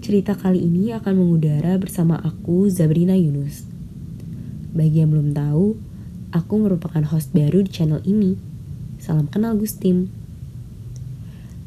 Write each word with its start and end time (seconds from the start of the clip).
Cerita 0.00 0.32
kali 0.32 0.64
ini 0.64 0.96
akan 0.96 1.12
mengudara 1.12 1.76
bersama 1.76 2.16
aku, 2.16 2.72
Zabrina 2.72 3.12
Yunus. 3.20 3.68
Bagi 4.72 5.04
yang 5.04 5.12
belum 5.12 5.36
tahu, 5.36 5.76
aku 6.32 6.54
merupakan 6.56 7.04
host 7.04 7.36
baru 7.36 7.60
di 7.60 7.68
channel 7.68 8.00
ini. 8.08 8.40
Salam 8.96 9.28
kenal 9.28 9.60
Gustim. 9.60 10.08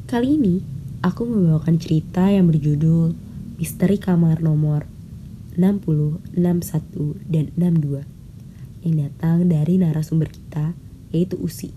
Kali 0.09 0.33
ini, 0.33 0.65
aku 1.05 1.29
membawakan 1.29 1.77
cerita 1.77 2.25
yang 2.33 2.49
berjudul 2.49 3.13
Misteri 3.61 4.01
Kamar 4.01 4.41
Nomor 4.41 4.89
60, 5.53 6.17
61, 6.33 7.21
dan 7.29 7.53
62 7.53 8.01
yang 8.81 8.95
datang 8.97 9.45
dari 9.45 9.77
narasumber 9.77 10.33
kita, 10.33 10.73
yaitu 11.13 11.37
Usi. 11.37 11.69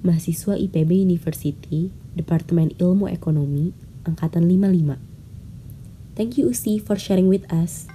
Mahasiswa 0.00 0.56
IPB 0.56 1.04
University, 1.04 1.92
Departemen 2.16 2.72
Ilmu 2.80 3.12
Ekonomi, 3.12 3.76
Angkatan 4.08 4.48
55. 4.48 5.13
Thank 6.14 6.38
you 6.38 6.46
Usi 6.46 6.78
for 6.78 6.94
sharing 6.94 7.26
with 7.26 7.42
us. 7.50 7.90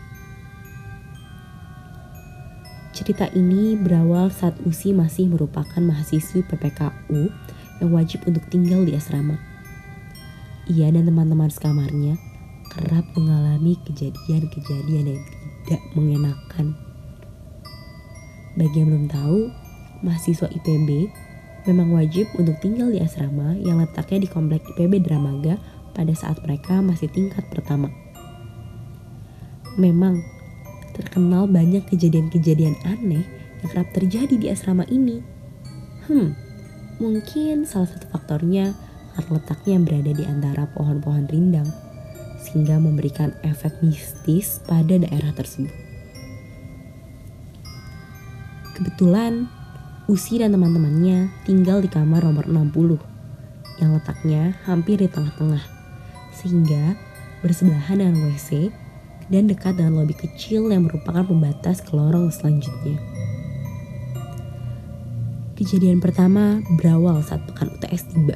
Cerita 2.92 3.32
ini 3.32 3.80
berawal 3.80 4.28
saat 4.28 4.60
Usi 4.68 4.92
masih 4.92 5.32
merupakan 5.32 5.80
mahasiswi 5.80 6.44
PPKU 6.44 7.32
yang 7.80 7.90
wajib 7.96 8.28
untuk 8.28 8.44
tinggal 8.52 8.84
di 8.84 8.92
asrama. 8.92 9.40
Ia 10.68 10.92
dan 10.92 11.08
teman-teman 11.08 11.48
sekamarnya 11.48 12.20
kerap 12.68 13.08
mengalami 13.16 13.80
kejadian-kejadian 13.88 15.16
yang 15.16 15.22
tidak 15.64 15.82
mengenakan. 15.96 16.76
Bagi 18.60 18.84
yang 18.84 18.92
belum 18.92 19.08
tahu, 19.08 19.48
mahasiswa 20.04 20.52
IPB 20.52 21.08
memang 21.72 21.96
wajib 21.96 22.28
untuk 22.36 22.60
tinggal 22.60 22.92
di 22.92 23.00
asrama 23.00 23.56
yang 23.64 23.80
letaknya 23.80 24.28
di 24.28 24.30
komplek 24.30 24.60
IPB 24.76 25.08
Dramaga 25.08 25.56
pada 25.96 26.12
saat 26.12 26.44
mereka 26.44 26.84
masih 26.84 27.08
tingkat 27.08 27.48
pertama. 27.48 27.88
Memang 29.80 30.20
terkenal 30.92 31.48
banyak 31.48 31.88
kejadian-kejadian 31.88 32.76
aneh 32.84 33.24
yang 33.64 33.70
kerap 33.72 33.88
terjadi 33.96 34.36
di 34.36 34.52
asrama 34.52 34.84
ini. 34.92 35.24
Hmm, 36.04 36.36
mungkin 37.00 37.64
salah 37.64 37.88
satu 37.88 38.12
faktornya 38.12 38.76
karena 39.16 39.32
letaknya 39.40 39.72
yang 39.80 39.86
berada 39.88 40.12
di 40.12 40.24
antara 40.28 40.64
pohon-pohon 40.76 41.32
rindang, 41.32 41.68
sehingga 42.44 42.76
memberikan 42.76 43.32
efek 43.48 43.80
mistis 43.80 44.60
pada 44.68 45.00
daerah 45.00 45.32
tersebut. 45.32 45.72
Kebetulan, 48.76 49.48
Usi 50.10 50.42
dan 50.42 50.50
teman-temannya 50.58 51.30
tinggal 51.46 51.86
di 51.86 51.90
kamar 51.92 52.26
nomor 52.26 52.50
60 52.50 52.98
yang 53.78 53.94
letaknya 53.94 54.58
hampir 54.66 54.98
di 54.98 55.06
tengah-tengah, 55.06 55.62
sehingga 56.34 56.98
bersebelahan 57.46 58.02
dengan 58.02 58.18
WC 58.26 58.74
dan 59.30 59.46
dekat 59.46 59.78
dengan 59.78 60.02
lobi 60.02 60.18
kecil 60.18 60.70
yang 60.74 60.90
merupakan 60.90 61.22
pembatas 61.22 61.86
ke 61.86 61.94
lorong 61.94 62.34
selanjutnya. 62.34 62.98
Kejadian 65.54 66.02
pertama 66.02 66.62
berawal 66.80 67.22
saat 67.22 67.46
pekan 67.46 67.70
UTS 67.78 68.10
tiba. 68.16 68.36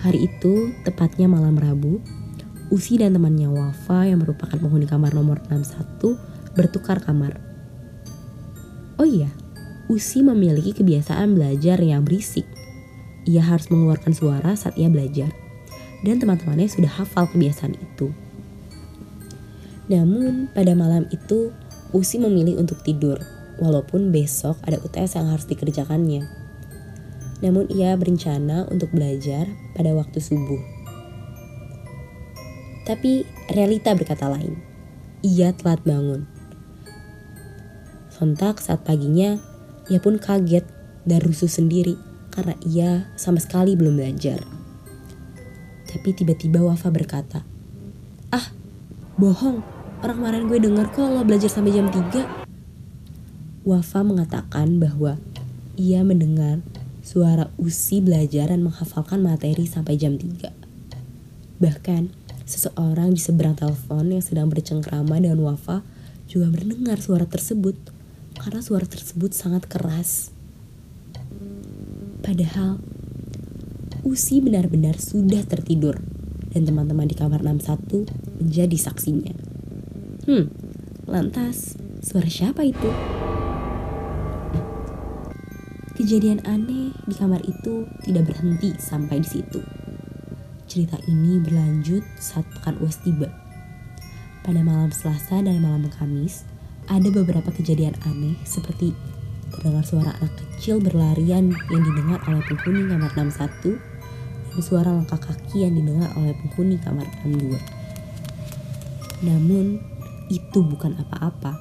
Hari 0.00 0.26
itu, 0.26 0.72
tepatnya 0.82 1.28
malam 1.28 1.60
Rabu, 1.60 2.00
Usi 2.70 2.96
dan 2.96 3.12
temannya 3.12 3.50
Wafa 3.52 4.08
yang 4.08 4.22
merupakan 4.22 4.56
penghuni 4.56 4.88
kamar 4.88 5.12
nomor 5.12 5.42
61 5.44 6.54
bertukar 6.54 7.02
kamar. 7.04 7.36
Oh 8.96 9.04
iya, 9.04 9.28
Usi 9.90 10.22
memiliki 10.22 10.70
kebiasaan 10.70 11.34
belajar 11.34 11.82
yang 11.82 12.06
berisik. 12.06 12.46
Ia 13.26 13.42
harus 13.42 13.68
mengeluarkan 13.68 14.14
suara 14.14 14.54
saat 14.54 14.78
ia 14.78 14.86
belajar. 14.86 15.34
Dan 16.00 16.16
teman-temannya 16.16 16.70
sudah 16.70 16.88
hafal 16.88 17.28
kebiasaan 17.28 17.76
itu. 17.76 18.08
Namun 19.90 20.46
pada 20.54 20.72
malam 20.78 21.10
itu 21.10 21.50
Usi 21.90 22.22
memilih 22.22 22.62
untuk 22.62 22.86
tidur 22.86 23.18
walaupun 23.58 24.14
besok 24.14 24.62
ada 24.62 24.78
UTS 24.78 25.18
yang 25.18 25.26
harus 25.26 25.42
dikerjakannya. 25.50 26.22
Namun 27.42 27.66
ia 27.66 27.98
berencana 27.98 28.70
untuk 28.70 28.94
belajar 28.94 29.50
pada 29.74 29.90
waktu 29.90 30.22
subuh. 30.22 30.62
Tapi 32.86 33.26
realita 33.50 33.90
berkata 33.98 34.30
lain. 34.30 34.54
Ia 35.26 35.50
telat 35.50 35.82
bangun. 35.82 36.30
Sontak 38.14 38.62
saat 38.62 38.86
paginya, 38.86 39.42
ia 39.90 39.98
pun 39.98 40.22
kaget 40.22 40.64
dan 41.02 41.18
rusuh 41.26 41.50
sendiri 41.50 41.98
karena 42.30 42.54
ia 42.62 42.90
sama 43.18 43.42
sekali 43.42 43.74
belum 43.74 43.98
belajar. 43.98 44.38
Tapi 45.90 46.08
tiba-tiba 46.14 46.62
Wafa 46.62 46.88
berkata, 46.94 47.42
Ah, 48.30 48.54
bohong, 49.18 49.79
Orang 50.00 50.24
kemarin 50.24 50.48
gue 50.48 50.56
denger 50.64 50.96
kok 50.96 51.12
lo 51.12 51.20
belajar 51.28 51.52
sampai 51.52 51.76
jam 51.76 51.92
3. 51.92 52.24
Wafa 53.68 54.00
mengatakan 54.00 54.80
bahwa 54.80 55.20
ia 55.76 56.00
mendengar 56.00 56.64
suara 57.04 57.52
Usi 57.60 58.00
belajar 58.00 58.48
dan 58.48 58.64
menghafalkan 58.64 59.20
materi 59.20 59.68
sampai 59.68 60.00
jam 60.00 60.16
3. 60.16 60.56
Bahkan, 61.60 62.16
seseorang 62.48 63.12
di 63.12 63.20
seberang 63.20 63.60
telepon 63.60 64.08
yang 64.08 64.24
sedang 64.24 64.48
bercengkrama 64.48 65.20
dengan 65.20 65.36
Wafa 65.44 65.84
juga 66.32 66.48
mendengar 66.48 66.96
suara 66.96 67.28
tersebut 67.28 67.76
karena 68.40 68.64
suara 68.64 68.88
tersebut 68.88 69.36
sangat 69.36 69.68
keras. 69.68 70.32
Padahal, 72.24 72.80
Usi 74.00 74.40
benar-benar 74.40 74.96
sudah 74.96 75.44
tertidur 75.44 76.00
dan 76.56 76.64
teman-teman 76.64 77.04
di 77.04 77.12
kamar 77.12 77.44
61 77.44 78.08
menjadi 78.40 78.78
saksinya. 78.80 79.49
Hmm, 80.30 80.46
lantas 81.10 81.74
suara 82.06 82.30
siapa 82.30 82.62
itu? 82.62 82.86
Kejadian 85.98 86.46
aneh 86.46 86.94
di 87.02 87.18
kamar 87.18 87.42
itu 87.50 87.90
tidak 88.06 88.30
berhenti 88.30 88.78
sampai 88.78 89.18
di 89.18 89.26
situ. 89.26 89.58
Cerita 90.70 91.02
ini 91.10 91.42
berlanjut 91.42 92.06
saat 92.14 92.46
pekan 92.46 92.78
UAS 92.78 93.02
tiba. 93.02 93.26
Pada 94.46 94.62
malam 94.62 94.94
Selasa 94.94 95.42
dan 95.42 95.58
malam 95.58 95.90
Kamis, 95.90 96.46
ada 96.86 97.10
beberapa 97.10 97.50
kejadian 97.50 97.98
aneh 98.06 98.38
seperti 98.46 98.94
terdengar 99.50 99.82
suara 99.82 100.14
anak 100.14 100.30
kecil 100.38 100.78
berlarian 100.78 101.50
yang 101.74 101.82
didengar 101.82 102.22
oleh 102.30 102.46
penghuni 102.46 102.86
kamar 102.86 103.10
61 103.18 103.82
dan 104.46 104.60
suara 104.62 104.94
langkah 104.94 105.18
kaki 105.18 105.66
yang 105.66 105.74
didengar 105.74 106.14
oleh 106.14 106.38
penghuni 106.38 106.78
kamar 106.78 107.10
62. 107.26 107.58
Namun, 109.26 109.89
itu 110.30 110.62
bukan 110.62 110.94
apa-apa. 111.02 111.58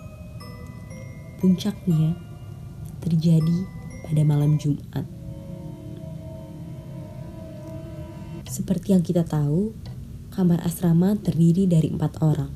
Puncaknya 1.41 2.13
terjadi 3.01 3.65
pada 4.05 4.21
malam 4.21 4.61
Jumat. 4.61 5.03
Seperti 8.45 8.93
yang 8.93 9.01
kita 9.01 9.25
tahu, 9.25 9.73
kamar 10.33 10.61
asrama 10.61 11.17
terdiri 11.17 11.65
dari 11.65 11.89
empat 11.89 12.21
orang. 12.21 12.53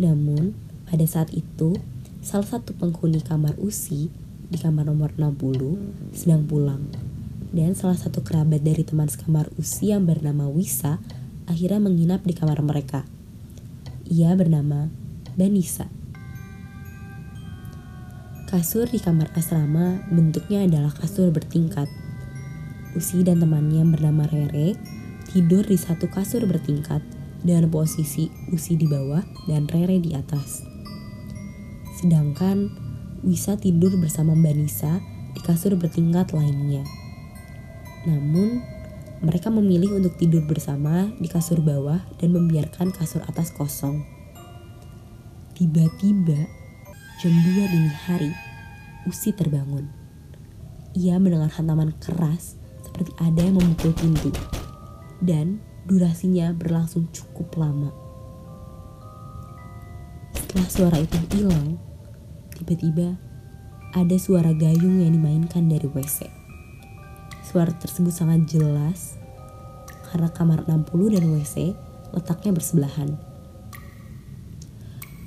Namun, 0.00 0.56
pada 0.88 1.04
saat 1.04 1.30
itu, 1.36 1.76
salah 2.24 2.48
satu 2.48 2.72
penghuni 2.72 3.20
kamar 3.20 3.54
USI 3.60 4.08
di 4.48 4.58
kamar 4.60 4.88
nomor 4.88 5.12
60 5.16 6.16
sedang 6.16 6.44
pulang. 6.48 6.84
Dan 7.54 7.78
salah 7.78 7.94
satu 7.94 8.26
kerabat 8.26 8.66
dari 8.66 8.82
teman 8.82 9.06
sekamar 9.06 9.46
USI 9.56 9.94
yang 9.94 10.04
bernama 10.08 10.50
Wisa 10.50 10.98
akhirnya 11.46 11.78
menginap 11.78 12.26
di 12.26 12.34
kamar 12.34 12.58
mereka. 12.64 13.06
Ia 14.14 14.30
bernama 14.38 14.86
Banisa. 15.34 15.90
Kasur 18.46 18.86
di 18.86 19.02
kamar 19.02 19.34
asrama 19.34 20.06
bentuknya 20.06 20.62
adalah 20.62 20.94
kasur 20.94 21.34
bertingkat. 21.34 21.90
Usi 22.94 23.26
dan 23.26 23.42
temannya 23.42 23.82
bernama 23.82 24.30
Rere 24.30 24.78
tidur 25.34 25.66
di 25.66 25.74
satu 25.74 26.06
kasur 26.06 26.46
bertingkat 26.46 27.02
dengan 27.42 27.66
posisi 27.66 28.30
Usi 28.54 28.78
di 28.78 28.86
bawah 28.86 29.26
dan 29.50 29.66
Rere 29.66 29.98
di 29.98 30.14
atas. 30.14 30.62
Sedangkan 31.98 32.70
Wisa 33.26 33.58
tidur 33.58 33.98
bersama 33.98 34.38
Mbak 34.38 34.54
Nisa 34.54 35.02
di 35.34 35.42
kasur 35.42 35.74
bertingkat 35.74 36.30
lainnya. 36.30 36.86
Namun, 38.06 38.62
mereka 39.24 39.48
memilih 39.48 39.96
untuk 39.96 40.20
tidur 40.20 40.44
bersama 40.44 41.08
di 41.16 41.26
kasur 41.32 41.64
bawah 41.64 42.04
dan 42.20 42.36
membiarkan 42.36 42.92
kasur 42.92 43.24
atas 43.24 43.50
kosong. 43.56 44.04
Tiba-tiba, 45.56 46.44
jam 47.24 47.32
2 47.32 47.72
dini 47.72 47.90
hari, 48.04 48.30
Usi 49.04 49.36
terbangun. 49.36 49.84
Ia 50.96 51.20
mendengar 51.20 51.52
hantaman 51.52 51.92
keras 52.00 52.56
seperti 52.80 53.12
ada 53.20 53.40
yang 53.44 53.60
memukul 53.60 53.92
pintu. 53.92 54.32
Dan 55.20 55.60
durasinya 55.84 56.52
berlangsung 56.56 57.12
cukup 57.12 57.52
lama. 57.60 57.92
Setelah 60.32 60.68
suara 60.72 60.96
itu 61.00 61.16
hilang, 61.36 61.76
tiba-tiba 62.56 63.20
ada 63.92 64.16
suara 64.16 64.56
gayung 64.56 65.04
yang 65.04 65.12
dimainkan 65.12 65.68
dari 65.68 65.84
WC. 65.84 66.43
Suara 67.54 67.70
tersebut 67.70 68.10
sangat 68.10 68.50
jelas 68.50 69.14
karena 70.10 70.26
kamar 70.26 70.66
60 70.66 70.90
dan 71.14 71.22
WC 71.30 71.70
letaknya 72.10 72.50
bersebelahan. 72.50 73.14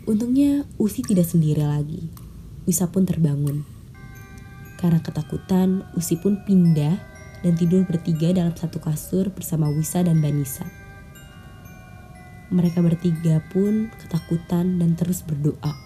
Untungnya 0.03 0.67
Usi 0.75 1.07
tidak 1.07 1.23
sendiri 1.23 1.63
lagi. 1.63 2.11
Wisa 2.67 2.91
pun 2.91 3.07
terbangun. 3.07 3.63
Karena 4.75 4.99
ketakutan, 4.99 5.87
Usi 5.95 6.19
pun 6.19 6.43
pindah 6.43 6.99
dan 7.47 7.55
tidur 7.55 7.87
bertiga 7.87 8.35
dalam 8.35 8.51
satu 8.51 8.83
kasur 8.83 9.31
bersama 9.31 9.71
Wisa 9.71 10.03
dan 10.03 10.19
Banisa. 10.19 10.67
Mereka 12.51 12.83
bertiga 12.83 13.39
pun 13.55 13.87
ketakutan 14.03 14.83
dan 14.83 14.99
terus 14.99 15.23
berdoa. 15.23 15.79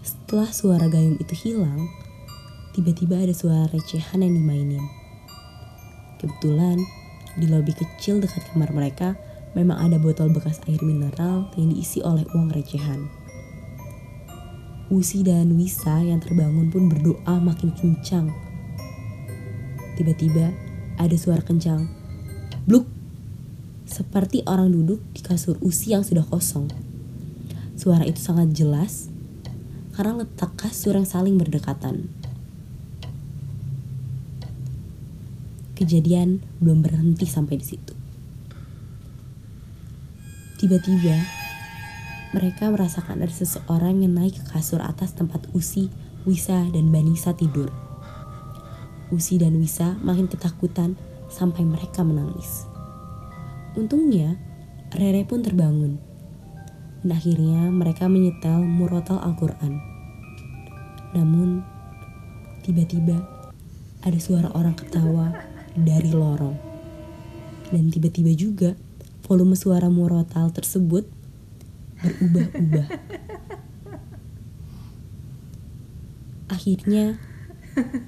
Setelah 0.00 0.48
suara 0.48 0.88
gayung 0.88 1.20
itu 1.20 1.36
hilang, 1.36 1.99
tiba-tiba 2.76 3.18
ada 3.18 3.34
suara 3.34 3.68
recehan 3.70 4.22
yang 4.22 4.34
dimainin. 4.36 4.84
Kebetulan, 6.20 6.80
di 7.38 7.46
lobi 7.46 7.72
kecil 7.72 8.20
dekat 8.20 8.46
kamar 8.52 8.70
mereka 8.74 9.16
memang 9.54 9.80
ada 9.80 9.96
botol 9.96 10.30
bekas 10.30 10.60
air 10.70 10.82
mineral 10.82 11.50
yang 11.58 11.72
diisi 11.72 12.04
oleh 12.04 12.26
uang 12.34 12.52
recehan. 12.52 13.10
Usi 14.90 15.22
dan 15.22 15.54
Wisa 15.54 16.02
yang 16.02 16.18
terbangun 16.18 16.70
pun 16.70 16.90
berdoa 16.90 17.38
makin 17.38 17.70
kencang. 17.74 18.30
Tiba-tiba 19.94 20.50
ada 20.98 21.16
suara 21.18 21.40
kencang. 21.46 21.86
Bluk! 22.66 23.00
seperti 23.90 24.46
orang 24.46 24.70
duduk 24.70 25.02
di 25.10 25.20
kasur 25.20 25.58
usi 25.58 25.92
yang 25.92 26.06
sudah 26.06 26.22
kosong. 26.22 26.70
Suara 27.74 28.06
itu 28.06 28.22
sangat 28.22 28.54
jelas 28.54 29.10
karena 29.98 30.22
letak 30.22 30.54
kasur 30.54 30.94
yang 30.94 31.04
saling 31.04 31.34
berdekatan. 31.34 32.06
Kejadian 35.80 36.44
belum 36.60 36.84
berhenti 36.84 37.24
sampai 37.24 37.56
di 37.56 37.64
situ. 37.64 37.96
Tiba-tiba, 40.60 41.16
mereka 42.36 42.68
merasakan 42.68 43.24
ada 43.24 43.32
seseorang 43.32 44.04
yang 44.04 44.12
naik 44.12 44.36
ke 44.36 44.44
kasur 44.52 44.84
atas 44.84 45.16
tempat 45.16 45.48
Usi, 45.56 45.88
Wisa, 46.28 46.68
dan 46.68 46.92
Banisa 46.92 47.32
tidur. 47.32 47.72
Usi 49.08 49.40
dan 49.40 49.56
Wisa 49.56 49.96
makin 50.04 50.28
ketakutan 50.28 51.00
sampai 51.32 51.64
mereka 51.64 52.04
menangis. 52.04 52.68
Untungnya, 53.72 54.36
Rere 54.92 55.24
pun 55.24 55.40
terbangun. 55.40 55.96
Dan 57.00 57.16
akhirnya 57.16 57.72
mereka 57.72 58.04
menyetel 58.12 58.60
murotal 58.60 59.16
Al-Quran. 59.16 59.80
Namun, 61.16 61.64
tiba-tiba 62.60 63.16
ada 64.04 64.18
suara 64.20 64.52
orang 64.52 64.76
ketawa 64.76 65.49
dari 65.82 66.12
lorong. 66.12 66.56
Dan 67.70 67.88
tiba-tiba 67.88 68.32
juga 68.34 68.70
volume 69.26 69.54
suara 69.54 69.86
murotal 69.86 70.50
tersebut 70.50 71.06
berubah-ubah. 72.02 72.88
Akhirnya, 76.50 77.16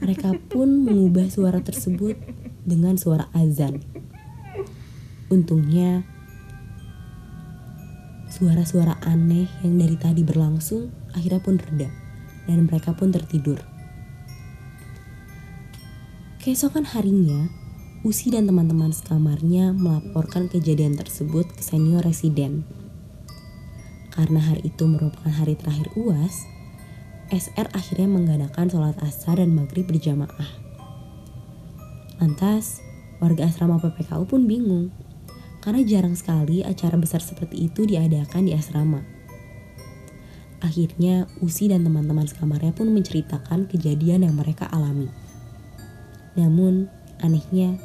mereka 0.03 0.35
pun 0.51 0.83
mengubah 0.83 1.31
suara 1.31 1.63
tersebut 1.63 2.19
dengan 2.67 2.99
suara 2.99 3.31
azan. 3.33 3.81
Untungnya, 5.31 6.05
suara-suara 8.33 8.99
aneh 9.07 9.47
yang 9.63 9.79
dari 9.79 9.97
tadi 9.97 10.27
berlangsung 10.27 10.91
akhirnya 11.15 11.41
pun 11.45 11.57
reda 11.61 11.89
dan 12.49 12.67
mereka 12.67 12.97
pun 12.97 13.15
tertidur. 13.15 13.61
Keesokan 16.43 16.83
harinya, 16.91 17.47
Usi 18.03 18.35
dan 18.35 18.51
teman-teman 18.51 18.91
sekamarnya 18.91 19.71
melaporkan 19.71 20.51
kejadian 20.51 20.99
tersebut 20.99 21.47
ke 21.55 21.63
senior 21.63 22.03
residen. 22.03 22.67
Karena 24.11 24.43
hari 24.43 24.75
itu 24.75 24.91
merupakan 24.91 25.31
hari 25.31 25.55
terakhir 25.55 25.87
UAS, 25.95 26.43
SR 27.31 27.71
akhirnya 27.71 28.11
mengadakan 28.11 28.67
sholat 28.67 28.99
asar 29.07 29.39
dan 29.39 29.55
maghrib 29.55 29.87
berjamaah. 29.87 30.51
Lantas, 32.19 32.83
warga 33.23 33.47
asrama 33.47 33.79
PPKU 33.79 34.27
pun 34.27 34.51
bingung 34.51 34.91
karena 35.63 35.87
jarang 35.87 36.19
sekali 36.19 36.67
acara 36.67 36.99
besar 36.99 37.23
seperti 37.23 37.71
itu 37.71 37.87
diadakan 37.87 38.51
di 38.51 38.53
asrama. 38.59 38.99
Akhirnya, 40.59 41.31
Usi 41.39 41.71
dan 41.71 41.87
teman-teman 41.87 42.27
sekamarnya 42.27 42.75
pun 42.75 42.91
menceritakan 42.91 43.71
kejadian 43.71 44.27
yang 44.27 44.35
mereka 44.35 44.67
alami. 44.67 45.07
Namun, 46.35 46.91
anehnya, 47.23 47.79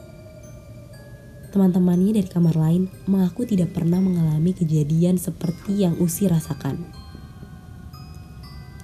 teman-temannya 1.52 2.20
dari 2.20 2.30
kamar 2.30 2.56
lain 2.60 2.92
mengaku 3.08 3.48
tidak 3.48 3.72
pernah 3.72 4.04
mengalami 4.04 4.52
kejadian 4.52 5.16
seperti 5.16 5.88
yang 5.88 5.96
Usi 5.98 6.28
rasakan. 6.28 6.84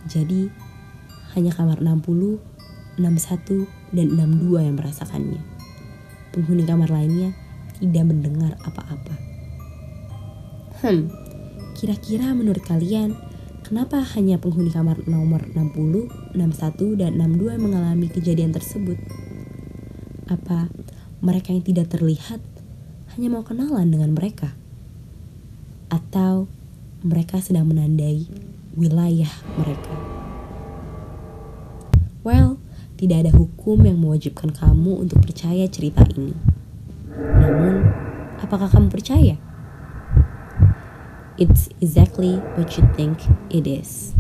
Jadi, 0.07 0.47
hanya 1.35 1.51
kamar 1.51 1.79
60, 1.81 2.39
61, 2.99 3.67
dan 3.95 4.07
62 4.15 4.65
yang 4.67 4.75
merasakannya. 4.77 5.41
Penghuni 6.31 6.63
kamar 6.63 6.89
lainnya 6.91 7.33
tidak 7.79 8.03
mendengar 8.07 8.53
apa-apa. 8.63 9.15
Hmm, 10.83 11.07
kira-kira 11.79 12.35
menurut 12.35 12.61
kalian, 12.63 13.15
kenapa 13.63 14.03
hanya 14.15 14.37
penghuni 14.37 14.69
kamar 14.69 15.03
nomor 15.07 15.47
60, 15.55 16.35
61, 16.35 16.99
dan 16.99 17.15
62 17.17 17.55
yang 17.55 17.63
mengalami 17.63 18.07
kejadian 18.11 18.51
tersebut? 18.51 18.99
Apa 20.27 20.67
mereka 21.23 21.55
yang 21.55 21.63
tidak 21.63 21.87
terlihat 21.87 22.43
hanya 23.13 23.29
mau 23.29 23.45
kenalan 23.45 23.93
dengan 23.93 24.17
mereka? 24.17 24.57
Atau 25.93 26.49
mereka 27.05 27.37
sedang 27.37 27.69
menandai 27.69 28.25
wilayah 28.73 29.29
mereka? 29.53 29.93
Well, 32.25 32.57
tidak 32.97 33.29
ada 33.29 33.31
hukum 33.37 33.85
yang 33.85 34.01
mewajibkan 34.01 34.49
kamu 34.49 35.05
untuk 35.05 35.21
percaya 35.21 35.69
cerita 35.69 36.01
ini. 36.17 36.33
Namun, 37.13 37.85
apakah 38.41 38.65
kamu 38.71 38.89
percaya? 38.89 39.37
It's 41.37 41.69
exactly 41.81 42.41
what 42.57 42.73
you 42.73 42.85
think 42.97 43.21
it 43.53 43.69
is. 43.69 44.17